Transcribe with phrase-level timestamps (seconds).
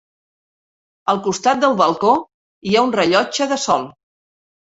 [1.13, 2.15] Al costat del balcó
[2.69, 3.87] hi ha un rellotge de sol.